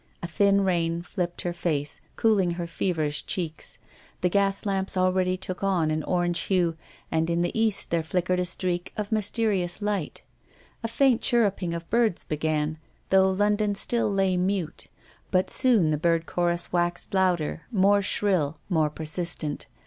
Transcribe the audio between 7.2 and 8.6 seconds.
in the east there flickered a